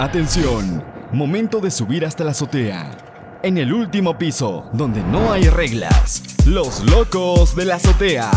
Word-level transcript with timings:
Atención, 0.00 0.82
momento 1.12 1.60
de 1.60 1.70
subir 1.70 2.06
hasta 2.06 2.24
la 2.24 2.30
azotea. 2.30 2.90
En 3.42 3.58
el 3.58 3.70
último 3.70 4.16
piso, 4.16 4.64
donde 4.72 5.02
no 5.02 5.30
hay 5.30 5.50
reglas, 5.50 6.22
los 6.46 6.82
locos 6.90 7.54
de 7.54 7.66
la 7.66 7.74
azotea. 7.74 8.30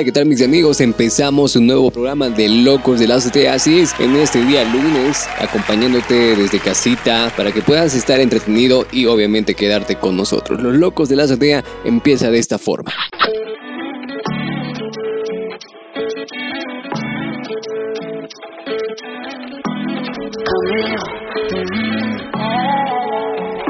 Hola, 0.00 0.06
¿qué 0.06 0.12
tal 0.12 0.24
mis 0.24 0.40
amigos? 0.40 0.80
Empezamos 0.80 1.56
un 1.56 1.66
nuevo 1.66 1.90
programa 1.90 2.30
de 2.30 2.48
Locos 2.48 2.98
de 3.00 3.06
la 3.06 3.16
Azotea. 3.16 3.52
Así 3.52 3.80
es, 3.80 3.92
en 4.00 4.16
este 4.16 4.42
día 4.42 4.64
lunes, 4.64 5.28
acompañándote 5.38 6.36
desde 6.36 6.58
casita 6.58 7.30
para 7.36 7.52
que 7.52 7.60
puedas 7.60 7.94
estar 7.94 8.18
entretenido 8.18 8.86
y 8.92 9.04
obviamente 9.04 9.54
quedarte 9.54 9.96
con 9.96 10.16
nosotros. 10.16 10.58
Los 10.58 10.74
Locos 10.74 11.10
de 11.10 11.16
la 11.16 11.24
Azotea 11.24 11.62
empieza 11.84 12.30
de 12.30 12.38
esta 12.38 12.56
forma. 12.56 12.94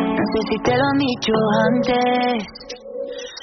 No 0.07 0.25
sé 0.33 0.41
si 0.49 0.59
te 0.63 0.77
lo 0.77 0.85
han 0.93 0.99
dicho 0.99 1.33
antes, 1.75 2.50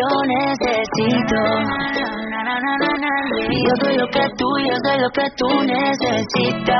yo 0.00 0.08
necesito. 0.26 1.40
Yo 3.50 3.72
soy 3.80 3.96
lo 3.96 4.06
que 4.08 4.28
tú, 4.36 4.46
yo 4.66 4.76
soy 4.84 5.00
lo 5.00 5.10
que 5.10 5.26
tú 5.36 5.48
necesitas. 5.62 6.76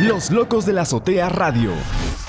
Los 0.00 0.30
locos 0.30 0.66
de 0.66 0.72
la 0.74 0.82
azotea 0.82 1.28
radio. 1.28 1.70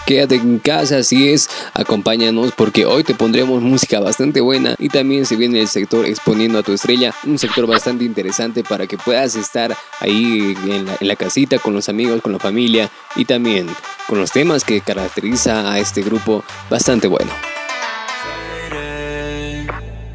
Quédate 0.06 0.36
en 0.36 0.60
casa, 0.60 1.00
así 1.00 1.34
es, 1.34 1.50
acompáñanos 1.74 2.54
porque 2.56 2.86
hoy 2.86 3.04
te 3.04 3.14
pondremos 3.14 3.62
música 3.62 4.00
bastante 4.00 4.40
buena 4.40 4.76
y 4.80 4.88
también 4.88 5.26
se 5.26 5.36
viene 5.36 5.60
el 5.60 5.68
sector 5.68 6.06
exponiendo 6.06 6.60
a 6.60 6.64
tu 6.64 6.72
estrella, 6.72 7.14
un 7.26 7.38
sector 7.38 7.68
bastante 7.68 8.06
interesante 8.06 8.64
para 8.64 8.88
que 8.88 8.98
puedas 8.98 9.36
estar 9.36 9.76
ahí 10.00 10.56
en 10.64 10.86
la, 10.86 10.96
en 10.98 11.08
la 11.10 11.18
casita 11.18 11.60
con 11.60 11.74
los 11.74 11.90
amigos, 11.90 12.22
con 12.22 12.32
la 12.32 12.40
familia 12.40 12.90
y 13.18 13.26
también 13.26 13.68
con 14.08 14.18
los 14.18 14.32
temas 14.32 14.64
que 14.64 14.80
caracteriza 14.80 15.70
a 15.70 15.78
este 15.78 16.02
grupo 16.04 16.42
bastante 16.70 17.10
bueno. 17.10 17.34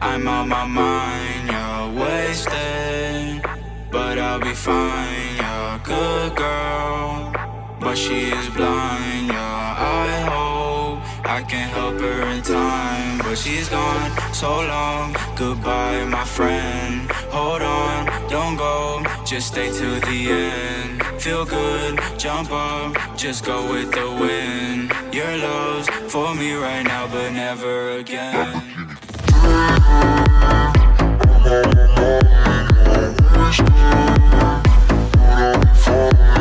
I'm 0.04 0.26
on 0.26 0.48
my 0.48 0.66
mind, 0.66 1.48
you're 1.48 2.02
wasted. 2.02 3.40
But 3.88 4.18
I'll 4.18 4.40
be 4.40 4.52
fine, 4.52 5.36
you're 5.36 5.68
a 5.76 5.80
good 5.84 6.36
girl. 6.36 7.32
But 7.78 7.96
she 7.96 8.22
is 8.24 8.48
blind. 8.50 9.28
Yeah, 9.28 9.76
I 9.78 10.10
hope 10.28 10.98
I 11.24 11.42
can 11.42 11.68
help 11.68 12.00
her 12.00 12.22
in 12.32 12.42
time, 12.42 13.18
but 13.18 13.36
she's 13.36 13.68
gone 13.68 14.10
so 14.34 14.50
long. 14.74 15.14
Goodbye, 15.36 16.04
my 16.06 16.24
friend. 16.24 17.08
Hold 17.30 17.62
on, 17.62 18.28
don't 18.28 18.56
go, 18.56 19.04
just 19.24 19.52
stay 19.52 19.70
to 19.70 19.88
the 20.00 20.20
end. 20.30 21.00
Feel 21.22 21.44
good, 21.44 22.00
jump 22.18 22.50
up, 22.50 23.16
just 23.16 23.44
go 23.44 23.70
with 23.70 23.92
the 23.92 24.10
wind. 24.10 24.92
Your 25.14 25.36
love's 25.38 25.88
for 26.12 26.34
me 26.34 26.54
right 26.54 26.82
now, 26.82 27.06
but 27.06 27.30
never 27.30 27.98
again. 27.98 28.71
Thank 31.52 31.74
you. 36.16 36.31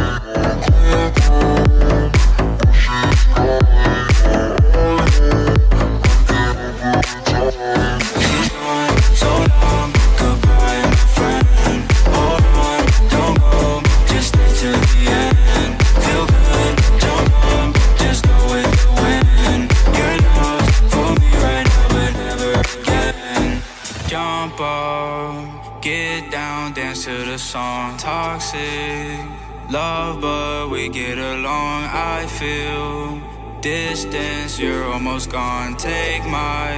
But 30.22 30.70
we 30.70 30.88
get 30.88 31.18
along. 31.18 31.84
I 31.92 32.26
feel 32.40 33.20
distance, 33.60 34.60
you're 34.60 34.86
almost 34.86 35.32
gone. 35.32 35.76
Take 35.76 36.24
my 36.26 36.72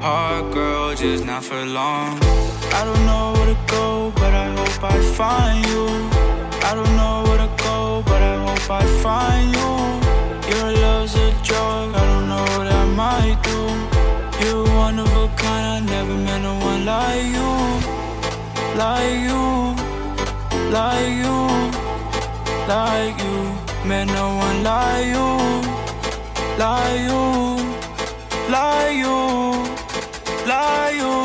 heart, 0.00 0.52
girl, 0.52 0.94
just 0.94 1.24
not 1.24 1.44
for 1.44 1.64
long. 1.64 2.18
I 2.78 2.82
don't 2.84 3.04
know 3.06 3.34
where 3.36 3.54
to 3.54 3.58
go, 3.66 4.12
but 4.16 4.32
I 4.34 4.48
hope 4.56 4.82
I 4.82 4.98
find 5.20 5.66
you. 5.66 5.86
I 6.68 6.72
don't 6.74 6.96
know 6.96 7.22
where 7.26 7.40
to 7.44 7.50
go, 7.62 8.02
but 8.06 8.22
I 8.22 8.36
hope 8.46 8.70
I 8.82 8.84
find 9.04 9.46
you. 9.58 9.70
Your 10.50 10.72
love's 10.84 11.14
a 11.14 11.28
drug, 11.44 11.94
I 11.94 12.04
don't 12.10 12.28
know 12.32 12.44
what 12.56 12.68
I 12.80 12.84
might 13.02 13.38
do. 13.50 13.60
You're 14.42 14.64
one 14.84 14.98
of 14.98 15.10
a 15.24 15.28
kind, 15.36 15.64
I 15.72 15.80
never 15.94 16.16
met 16.26 16.40
no 16.40 16.54
one 16.70 16.84
like 16.84 17.26
you, 17.36 17.50
like 18.76 19.18
you 19.28 19.42
like 20.72 21.12
you, 21.22 21.81
like 22.68 23.18
you. 23.22 23.38
Man, 23.88 24.06
no 24.06 24.36
one 24.36 24.62
like 24.62 25.06
you, 25.06 25.28
like 26.58 27.00
you, 27.08 27.22
like 28.48 28.94
you, 29.02 29.18
like 30.46 30.94
you, 31.02 31.16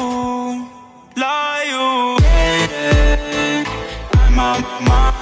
like 1.16 1.68
you. 1.68 2.18
Yeah, 2.26 3.64
I'm 4.14 4.40
on 4.40 4.62
my 4.62 4.82
mind, 4.88 5.17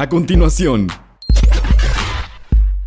A 0.00 0.08
continuación, 0.08 0.86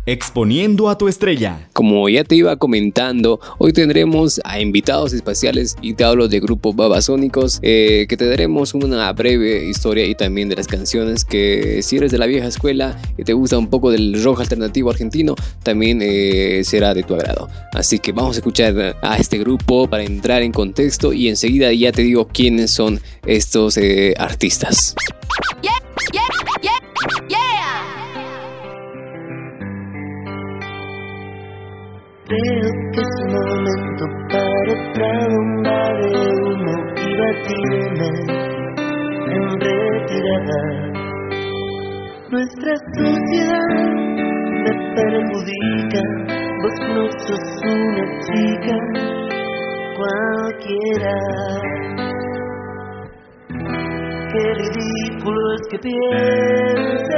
Exponiendo 0.06 0.88
a 0.88 0.96
tu 0.96 1.08
estrella. 1.08 1.68
Como 1.74 2.08
ya 2.08 2.24
te 2.24 2.36
iba 2.36 2.56
comentando, 2.56 3.38
hoy 3.58 3.74
tendremos 3.74 4.40
a 4.44 4.60
invitados 4.60 5.12
especiales 5.12 5.76
y 5.82 5.92
te 5.92 6.04
hablo 6.04 6.28
de 6.28 6.40
grupos 6.40 6.74
babasónicos 6.74 7.58
eh, 7.60 8.06
que 8.08 8.16
te 8.16 8.26
daremos 8.26 8.72
una 8.72 9.12
breve 9.12 9.66
historia 9.66 10.06
y 10.06 10.14
también 10.14 10.48
de 10.48 10.56
las 10.56 10.68
canciones 10.68 11.26
que 11.26 11.82
si 11.82 11.98
eres 11.98 12.12
de 12.12 12.16
la 12.16 12.24
vieja 12.24 12.46
escuela 12.46 12.98
y 13.18 13.24
te 13.24 13.34
gusta 13.34 13.58
un 13.58 13.68
poco 13.68 13.90
del 13.90 14.24
rock 14.24 14.40
alternativo 14.40 14.88
argentino, 14.88 15.34
también 15.62 16.00
eh, 16.00 16.62
será 16.64 16.94
de 16.94 17.02
tu 17.02 17.14
agrado. 17.14 17.50
Así 17.74 17.98
que 17.98 18.12
vamos 18.12 18.36
a 18.36 18.38
escuchar 18.38 18.96
a 19.02 19.18
este 19.18 19.36
grupo 19.36 19.86
para 19.86 20.02
entrar 20.02 20.40
en 20.40 20.52
contexto 20.52 21.12
y 21.12 21.28
enseguida 21.28 21.74
ya 21.74 21.92
te 21.92 22.00
digo 22.00 22.26
quiénes 22.26 22.70
son 22.70 23.02
estos 23.26 23.76
eh, 23.76 24.14
artistas. 24.16 24.94
Creo 32.32 32.70
que 32.92 33.00
es 33.02 33.14
momento 33.28 34.04
para 34.30 34.62
otra 34.72 35.10
bomba 35.28 35.80
de 36.00 36.08
humo 36.32 36.76
y 36.96 37.08
batirme 37.20 38.08
en 39.28 39.44
retirada. 39.60 40.60
Nuestra 42.30 42.72
sociedad 42.96 43.72
me 44.64 44.72
perjudica, 44.94 46.00
vos 46.62 46.76
no 46.94 47.04
sos 47.18 47.46
una 47.66 48.04
chica 48.24 48.76
cualquiera. 49.98 51.16
Qué 54.32 54.44
ridículo 54.54 55.42
es 55.52 55.64
que 55.70 55.78
pienses 55.80 57.12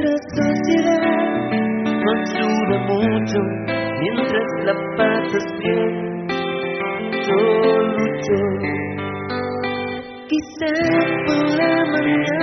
Nuestra 0.00 0.14
sociedad 0.30 1.00
no 1.82 2.08
ayuda 2.22 2.76
mucho 2.86 3.38
mientras 3.98 4.48
la 4.64 4.74
pasas 4.96 5.46
bien. 5.58 5.92
Yo 7.26 7.38
lucho, 7.96 8.36
quizás 10.28 11.04
por 11.26 11.44
la 11.58 11.72
mañana 11.90 12.37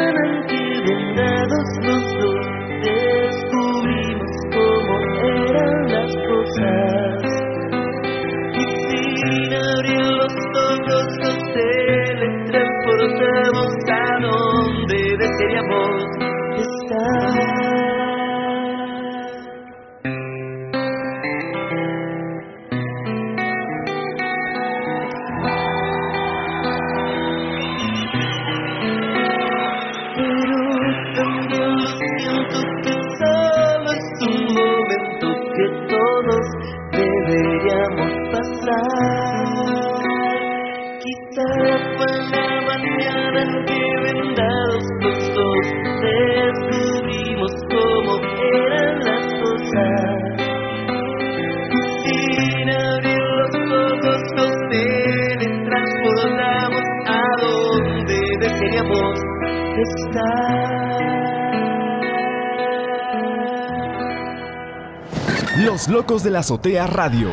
Los 65.65 65.87
Locos 65.87 66.21
de 66.21 66.29
la 66.29 66.39
Azotea 66.39 66.85
Radio. 66.85 67.31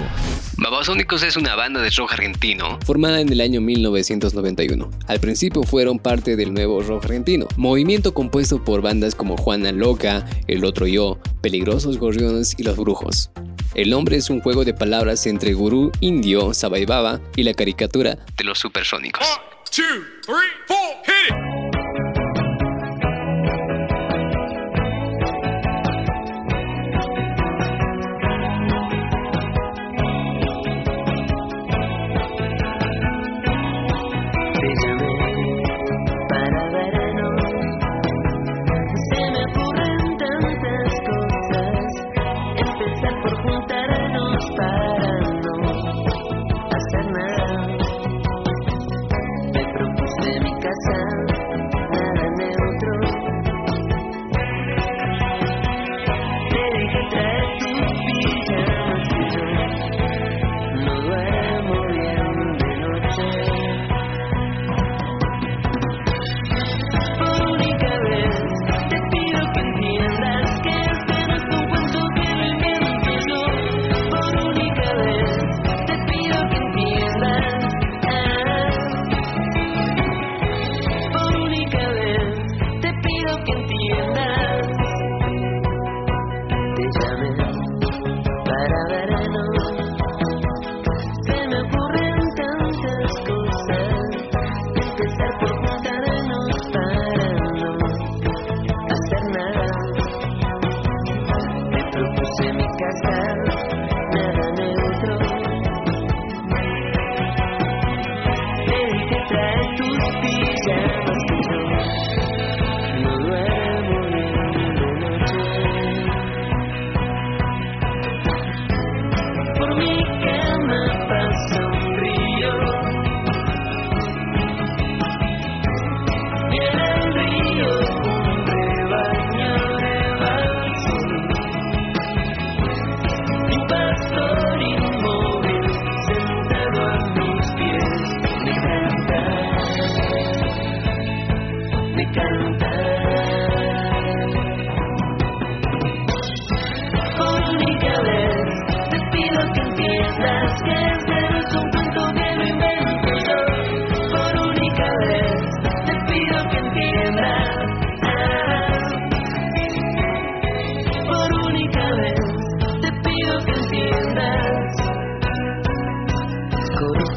Babasónicos 0.56 1.22
es 1.22 1.36
una 1.36 1.54
banda 1.54 1.82
de 1.82 1.90
rock 1.90 2.14
argentino 2.14 2.78
formada 2.86 3.20
en 3.20 3.30
el 3.30 3.42
año 3.42 3.60
1991. 3.60 4.90
Al 5.06 5.20
principio 5.20 5.62
fueron 5.64 5.98
parte 5.98 6.34
del 6.34 6.54
nuevo 6.54 6.80
rock 6.80 7.04
argentino, 7.04 7.46
movimiento 7.58 8.14
compuesto 8.14 8.64
por 8.64 8.80
bandas 8.80 9.14
como 9.14 9.36
Juana 9.36 9.70
Loca, 9.70 10.24
El 10.46 10.64
Otro 10.64 10.86
Yo, 10.86 11.18
Peligrosos 11.42 11.98
Gorriones 11.98 12.54
y 12.56 12.62
Los 12.62 12.78
Brujos. 12.78 13.30
El 13.74 13.90
nombre 13.90 14.16
es 14.16 14.30
un 14.30 14.40
juego 14.40 14.64
de 14.64 14.72
palabras 14.72 15.26
entre 15.26 15.52
gurú 15.52 15.92
indio, 16.00 16.54
Sabaibaba 16.54 17.20
y 17.36 17.42
la 17.42 17.52
caricatura 17.52 18.16
de 18.38 18.44
los 18.44 18.58
supersónicos. 18.58 19.26
Te 19.70 19.82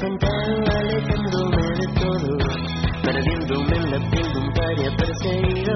Espantado 0.06 0.78
alejándome 0.78 1.64
de 1.80 1.88
todo, 2.00 2.38
perdiéndome 3.02 3.76
en 3.76 3.92
la 3.92 4.00
paria 4.54 4.96
perseguido. 4.98 5.74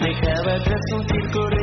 Dejaba 0.00 0.54
atrás 0.56 0.80
un 0.92 1.08
circo 1.08 1.53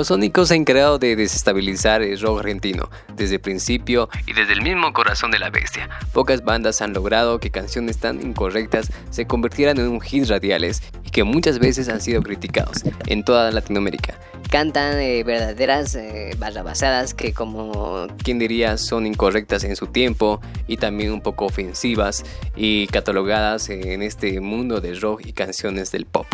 Babasónicos 0.00 0.48
se 0.48 0.54
ha 0.54 0.56
encargado 0.56 0.98
de 0.98 1.14
desestabilizar 1.14 2.00
el 2.00 2.18
rock 2.18 2.38
argentino 2.38 2.88
desde 3.16 3.34
el 3.34 3.42
principio 3.42 4.08
y 4.26 4.32
desde 4.32 4.54
el 4.54 4.62
mismo 4.62 4.94
corazón 4.94 5.30
de 5.30 5.38
la 5.38 5.50
bestia. 5.50 5.90
Pocas 6.14 6.42
bandas 6.42 6.80
han 6.80 6.94
logrado 6.94 7.38
que 7.38 7.50
canciones 7.50 7.98
tan 7.98 8.22
incorrectas 8.22 8.90
se 9.10 9.26
convirtieran 9.26 9.76
en 9.76 9.88
un 9.88 10.00
hit 10.00 10.26
radiales 10.26 10.82
y 11.04 11.10
que 11.10 11.22
muchas 11.22 11.58
veces 11.58 11.90
han 11.90 12.00
sido 12.00 12.22
criticados 12.22 12.82
en 13.08 13.24
toda 13.24 13.50
Latinoamérica. 13.50 14.18
Cantan 14.48 14.98
eh, 15.00 15.22
verdaderas 15.22 15.94
eh, 15.96 16.30
barrabasadas 16.38 17.12
que 17.12 17.34
como 17.34 18.06
¿Quién 18.24 18.38
diría 18.38 18.78
son 18.78 19.06
incorrectas 19.06 19.64
en 19.64 19.76
su 19.76 19.88
tiempo 19.88 20.40
y 20.66 20.78
también 20.78 21.12
un 21.12 21.20
poco 21.20 21.44
ofensivas 21.44 22.24
y 22.56 22.86
catalogadas 22.86 23.68
en 23.68 24.00
este 24.00 24.40
mundo 24.40 24.80
de 24.80 24.94
rock 24.94 25.26
y 25.26 25.34
canciones 25.34 25.92
del 25.92 26.06
pop? 26.06 26.26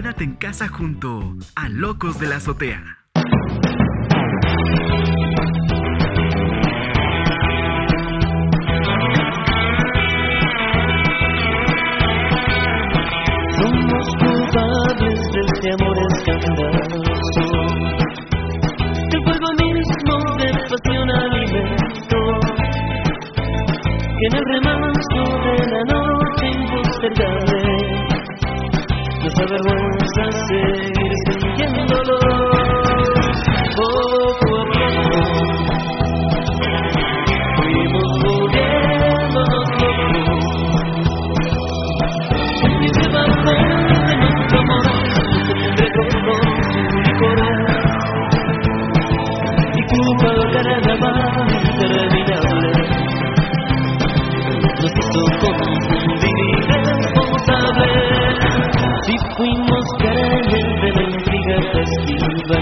Quédate 0.00 0.24
en 0.24 0.36
casa 0.36 0.66
junto 0.66 1.36
a 1.54 1.68
Locos 1.68 2.18
de 2.18 2.26
la 2.26 2.36
Azotea. 2.36 2.99
Nos 29.40 29.50
avergüenza 29.52 30.24
seguir 30.48 31.12
sintiéndolo. 31.24 32.18
Poco 33.74 34.20
a 34.20 34.68
poco 34.70 35.22
Fuimos 37.56 38.10
volviéndonos 38.22 39.66
locos 39.80 40.44
y 42.80 42.88
se 42.92 43.06
de 43.08 44.14
nuestro 44.18 44.56
amor, 44.60 44.84
con 46.26 46.44
su 46.70 46.98
licor 47.00 47.40
y 49.72 49.80
culpa 49.88 50.28
al 50.28 50.44
carnaval 50.52 51.48
interminable. 51.64 52.70
Nos 54.80 54.92
hizo 54.98 55.22
confundir 55.40 55.79
you 62.10 62.59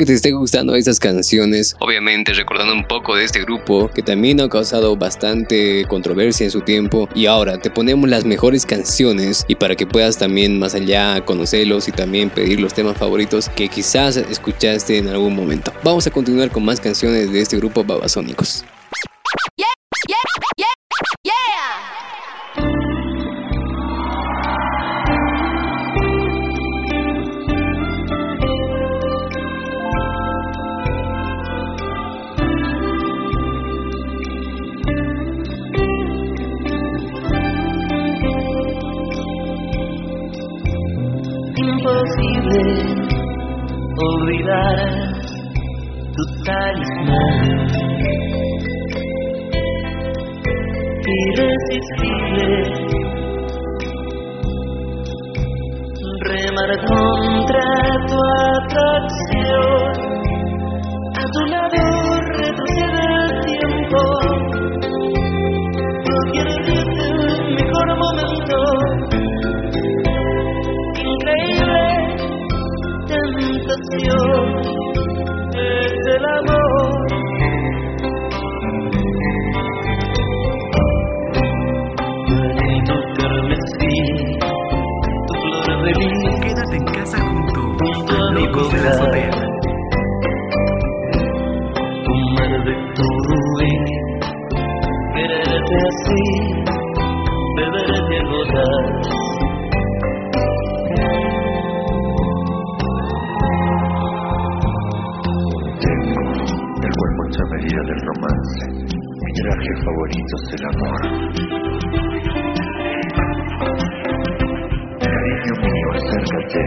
que 0.00 0.06
te 0.06 0.14
esté 0.14 0.30
gustando 0.30 0.74
estas 0.76 0.98
canciones. 0.98 1.76
Obviamente 1.78 2.32
recordando 2.32 2.72
un 2.72 2.84
poco 2.84 3.16
de 3.16 3.24
este 3.24 3.42
grupo 3.42 3.90
que 3.94 4.02
también 4.02 4.40
ha 4.40 4.48
causado 4.48 4.96
bastante 4.96 5.84
controversia 5.88 6.44
en 6.44 6.50
su 6.50 6.62
tiempo. 6.62 7.06
Y 7.14 7.26
ahora 7.26 7.58
te 7.58 7.70
ponemos 7.70 8.08
las 8.08 8.24
mejores 8.24 8.64
canciones 8.64 9.44
y 9.46 9.56
para 9.56 9.76
que 9.76 9.86
puedas 9.86 10.16
también 10.16 10.58
más 10.58 10.74
allá 10.74 11.22
conocerlos 11.26 11.86
y 11.86 11.92
también 11.92 12.30
pedir 12.30 12.60
los 12.60 12.72
temas 12.72 12.96
favoritos 12.96 13.50
que 13.50 13.68
quizás 13.68 14.16
escuchaste 14.16 14.96
en 14.96 15.08
algún 15.08 15.36
momento. 15.36 15.70
Vamos 15.84 16.06
a 16.06 16.10
continuar 16.10 16.50
con 16.50 16.64
más 16.64 16.80
canciones 16.80 17.30
de 17.30 17.42
este 17.42 17.58
grupo 17.58 17.84
Babasónicos. 17.84 18.64
Olvidar 44.50 44.78
tu 46.14 46.22
talismán. 46.44 47.46
Irresistible. 51.22 52.50
Remar 56.30 56.70
contra 56.86 57.68
tu 58.08 58.18
atracción. 58.54 59.92
A 61.14 61.24
tu 61.34 61.42
lado 61.46 61.82
retrocede 62.38 63.02
el 63.16 63.30
tiempo. 63.46 64.00
Día 66.04 66.44
es 66.44 66.86
el 67.08 67.18
mejor 67.54 67.88
momento. 67.98 68.56
Increíble 71.12 71.80
tentación 73.10 74.29
del 107.90 108.00
romance. 108.06 108.62
Mi 108.70 109.30
traje 109.42 109.72
favorito 109.84 110.34
es 110.36 110.48
el 110.54 110.64
amor. 110.70 111.00
Cariño 115.00 115.54
mío, 115.64 115.88
acércate. 115.98 116.62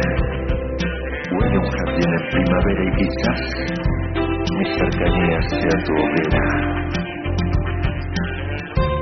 Huele 1.31 1.57
un 1.57 1.69
jardín 1.71 2.11
en 2.13 2.23
primavera 2.29 2.83
y 2.83 2.91
quizás 2.99 3.41
mi 4.51 4.65
cercanía 4.75 5.39
sea 5.49 5.75
tu 5.85 5.93
hoguera. 6.03 6.45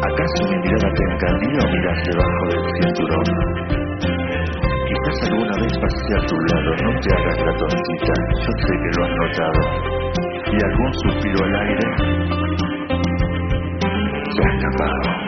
¿Acaso 0.03 0.39
mi 0.49 0.57
mirada 0.57 0.89
te 0.93 1.03
encandila 1.13 1.63
o 1.63 1.71
miras 1.71 1.99
debajo 2.05 2.43
del 2.49 2.63
cinturón? 2.77 3.27
Quizás 4.88 5.29
alguna 5.29 5.55
vez 5.57 5.73
pasé 5.79 6.13
a 6.13 6.25
tu 6.27 6.36
lado, 6.36 6.69
no 6.84 6.99
te 6.99 7.13
hagas 7.15 7.39
la 7.45 7.53
tontita, 7.57 8.13
yo 8.45 8.51
sé 8.57 8.73
que 8.84 8.89
lo 8.97 9.05
has 9.05 9.12
notado. 9.12 10.01
Y 10.52 10.58
algún 10.64 10.94
suspiro 10.94 11.46
al 11.46 11.56
aire 11.56 11.86
se 14.32 14.44
ha 14.44 14.50
escapado. 14.56 15.22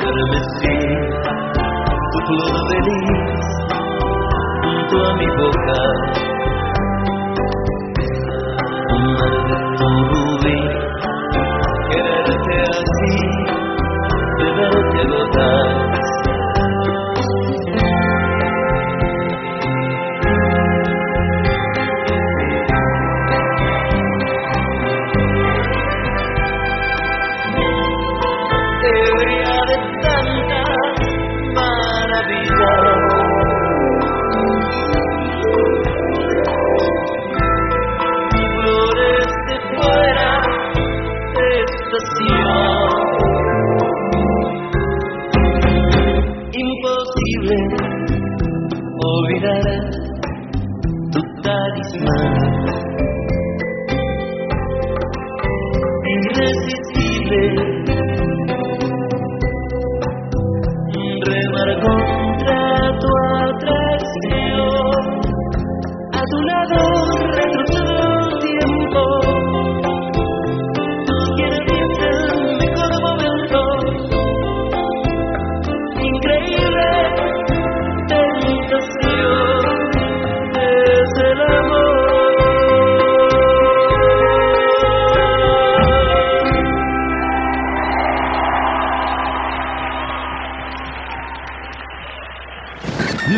carmesí, 0.00 0.76
tu 2.12 2.18
flor 2.26 2.56
feliz, 2.68 3.46
junto 4.62 4.96
a 5.04 5.14
mi 5.16 5.26
boca. 5.26 6.25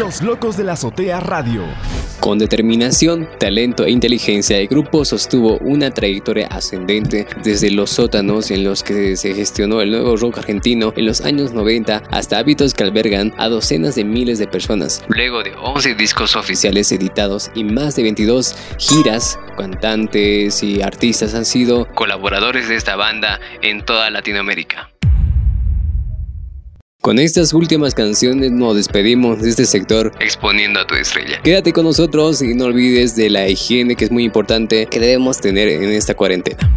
Los 0.08 0.22
Locos 0.22 0.56
de 0.56 0.64
la 0.64 0.72
Azotea 0.72 1.20
Radio. 1.20 1.64
Con 2.18 2.38
determinación, 2.38 3.28
talento 3.38 3.84
e 3.84 3.90
inteligencia, 3.90 4.56
el 4.56 4.66
grupo 4.66 5.04
sostuvo 5.04 5.58
una 5.58 5.90
trayectoria 5.90 6.46
ascendente 6.46 7.26
desde 7.44 7.70
los 7.70 7.90
sótanos 7.90 8.50
en 8.50 8.64
los 8.64 8.82
que 8.82 9.18
se 9.18 9.34
gestionó 9.34 9.82
el 9.82 9.90
nuevo 9.90 10.16
rock 10.16 10.38
argentino 10.38 10.94
en 10.96 11.04
los 11.04 11.20
años 11.20 11.52
90 11.52 12.04
hasta 12.10 12.38
hábitos 12.38 12.72
que 12.72 12.84
albergan 12.84 13.34
a 13.36 13.50
docenas 13.50 13.96
de 13.96 14.04
miles 14.04 14.38
de 14.38 14.46
personas. 14.46 15.04
Luego 15.08 15.42
de 15.42 15.52
11 15.54 15.94
discos 15.94 16.36
oficiales 16.36 16.90
editados 16.90 17.50
y 17.54 17.64
más 17.64 17.94
de 17.94 18.04
22 18.04 18.56
giras, 18.78 19.38
cantantes 19.58 20.62
y 20.62 20.80
artistas 20.80 21.34
han 21.34 21.44
sido 21.44 21.86
colaboradores 21.94 22.66
de 22.70 22.76
esta 22.76 22.96
banda 22.96 23.40
en 23.60 23.84
toda 23.84 24.08
Latinoamérica. 24.08 24.88
Con 27.08 27.18
estas 27.18 27.54
últimas 27.54 27.94
canciones 27.94 28.52
nos 28.52 28.76
despedimos 28.76 29.40
de 29.40 29.48
este 29.48 29.64
sector 29.64 30.12
exponiendo 30.20 30.78
a 30.78 30.86
tu 30.86 30.94
estrella. 30.94 31.40
Quédate 31.42 31.72
con 31.72 31.86
nosotros 31.86 32.42
y 32.42 32.52
no 32.52 32.66
olvides 32.66 33.16
de 33.16 33.30
la 33.30 33.48
higiene 33.48 33.96
que 33.96 34.04
es 34.04 34.10
muy 34.10 34.24
importante 34.24 34.84
que 34.84 35.00
debemos 35.00 35.40
tener 35.40 35.68
en 35.68 35.84
esta 35.84 36.12
cuarentena. 36.12 36.70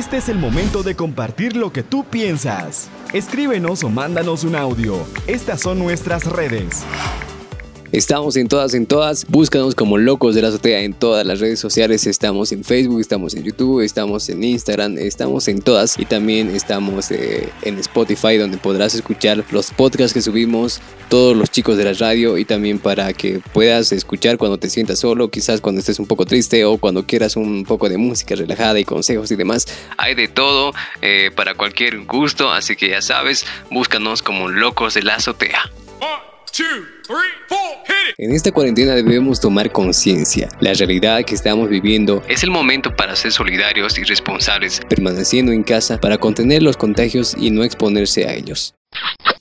Este 0.00 0.16
es 0.16 0.30
el 0.30 0.38
momento 0.38 0.82
de 0.82 0.96
compartir 0.96 1.56
lo 1.56 1.74
que 1.74 1.82
tú 1.82 2.04
piensas. 2.04 2.88
Escríbenos 3.12 3.84
o 3.84 3.90
mándanos 3.90 4.44
un 4.44 4.56
audio. 4.56 5.06
Estas 5.26 5.60
son 5.60 5.78
nuestras 5.78 6.24
redes. 6.24 6.86
Estamos 7.92 8.36
en 8.36 8.46
todas, 8.46 8.74
en 8.74 8.86
todas. 8.86 9.26
Búscanos 9.26 9.74
como 9.74 9.98
Locos 9.98 10.36
de 10.36 10.42
la 10.42 10.48
Azotea 10.48 10.82
en 10.82 10.92
todas 10.92 11.26
las 11.26 11.40
redes 11.40 11.58
sociales. 11.58 12.06
Estamos 12.06 12.52
en 12.52 12.62
Facebook, 12.62 13.00
estamos 13.00 13.34
en 13.34 13.42
YouTube, 13.42 13.80
estamos 13.80 14.28
en 14.28 14.44
Instagram, 14.44 14.96
estamos 14.96 15.48
en 15.48 15.60
todas. 15.60 15.98
Y 15.98 16.04
también 16.04 16.54
estamos 16.54 17.10
eh, 17.10 17.48
en 17.62 17.80
Spotify, 17.80 18.36
donde 18.36 18.58
podrás 18.58 18.94
escuchar 18.94 19.44
los 19.50 19.72
podcasts 19.72 20.14
que 20.14 20.22
subimos, 20.22 20.80
todos 21.08 21.36
los 21.36 21.50
chicos 21.50 21.76
de 21.76 21.84
la 21.84 21.92
radio. 21.94 22.38
Y 22.38 22.44
también 22.44 22.78
para 22.78 23.12
que 23.12 23.40
puedas 23.52 23.90
escuchar 23.90 24.38
cuando 24.38 24.56
te 24.56 24.70
sientas 24.70 25.00
solo, 25.00 25.28
quizás 25.28 25.60
cuando 25.60 25.80
estés 25.80 25.98
un 25.98 26.06
poco 26.06 26.26
triste 26.26 26.64
o 26.64 26.78
cuando 26.78 27.06
quieras 27.06 27.34
un 27.34 27.64
poco 27.64 27.88
de 27.88 27.98
música 27.98 28.36
relajada 28.36 28.78
y 28.78 28.84
consejos 28.84 29.32
y 29.32 29.34
demás. 29.34 29.66
Hay 29.96 30.14
de 30.14 30.28
todo 30.28 30.72
eh, 31.02 31.32
para 31.34 31.56
cualquier 31.56 32.04
gusto. 32.04 32.52
Así 32.52 32.76
que 32.76 32.88
ya 32.90 33.02
sabes, 33.02 33.44
búscanos 33.68 34.22
como 34.22 34.48
Locos 34.48 34.94
de 34.94 35.02
la 35.02 35.16
Azotea. 35.16 35.72
En 38.18 38.32
esta 38.32 38.52
cuarentena 38.52 38.94
debemos 38.94 39.40
tomar 39.40 39.72
conciencia. 39.72 40.48
La 40.60 40.72
realidad 40.74 41.24
que 41.24 41.34
estamos 41.34 41.68
viviendo 41.68 42.22
es 42.28 42.42
el 42.42 42.50
momento 42.50 42.94
para 42.94 43.16
ser 43.16 43.32
solidarios 43.32 43.98
y 43.98 44.04
responsables, 44.04 44.80
permaneciendo 44.88 45.52
en 45.52 45.62
casa 45.62 45.98
para 45.98 46.18
contener 46.18 46.62
los 46.62 46.76
contagios 46.76 47.34
y 47.38 47.50
no 47.50 47.64
exponerse 47.64 48.26
a 48.26 48.34
ellos. 48.34 48.74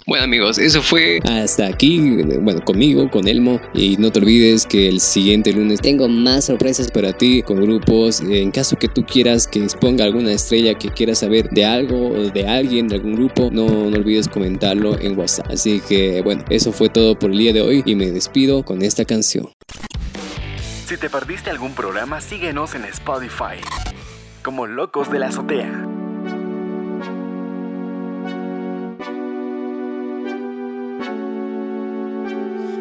Bueno 0.10 0.24
amigos, 0.24 0.58
eso 0.58 0.82
fue 0.82 1.20
hasta 1.24 1.68
aquí, 1.68 2.24
bueno, 2.42 2.66
conmigo, 2.66 3.12
con 3.12 3.28
Elmo. 3.28 3.62
Y 3.76 3.96
no 3.98 4.12
te 4.12 4.18
olvides 4.18 4.66
que 4.66 4.88
el 4.88 5.02
siguiente 5.02 5.54
lunes 5.54 5.82
Tengo 5.82 6.10
más 6.10 6.46
sorpresas. 6.46 6.90
para 6.90 7.14
ti 7.14 7.44
con 7.44 7.62
grupos. 7.62 8.20
En 8.22 8.50
caso 8.50 8.76
que 8.76 8.88
tú 8.88 9.06
quieras 9.06 9.46
que 9.46 9.64
exponga 9.64 10.06
alguna 10.06 10.32
estrella 10.32 10.74
que 10.74 10.90
quieras 10.90 11.20
saber 11.20 11.52
de 11.52 11.64
algo 11.64 12.08
o 12.08 12.32
de 12.32 12.48
alguien, 12.48 12.88
de 12.88 12.96
algún 12.96 13.18
grupo, 13.18 13.50
no, 13.52 13.68
no 13.68 13.98
olvides 13.98 14.28
comentarlo 14.28 15.00
en 15.00 15.16
WhatsApp. 15.16 15.52
Así 15.52 15.80
que 15.80 16.24
bueno, 16.24 16.44
eso 16.50 16.72
fue 16.72 16.90
todo 16.90 17.20
por 17.20 17.30
el 17.30 17.38
día 17.38 17.54
de 17.54 17.62
hoy 17.62 17.84
y 17.86 17.94
me 17.94 18.10
despido 18.10 18.64
con 18.64 18.82
esta 18.82 19.06
canción. 19.06 19.48
Si 20.88 20.98
te 20.98 21.12
perdiste 21.12 21.52
algún 21.52 21.76
programa, 21.76 22.20
síguenos 22.20 22.74
en 22.74 22.86
Spotify. 22.86 23.62
Como 24.42 24.66
Locos 24.66 25.12
de 25.12 25.20
la 25.20 25.28
Azotea. 25.28 25.99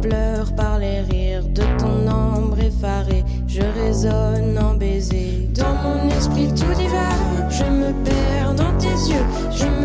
Pleurs, 0.00 0.54
par 0.54 0.78
les 0.78 1.00
rires 1.00 1.44
de 1.44 1.62
ton 1.78 2.08
ombre 2.10 2.58
effarée, 2.58 3.24
je 3.46 3.60
résonne 3.60 4.58
en 4.58 4.74
baiser. 4.74 5.48
Dans 5.54 5.74
mon 5.82 6.08
esprit 6.08 6.48
tout 6.48 6.74
divague, 6.74 7.50
je 7.50 7.64
me 7.64 7.92
perds 8.04 8.54
dans 8.54 8.78
tes 8.78 9.12
yeux, 9.12 9.26
je 9.50 9.66
me 9.66 9.79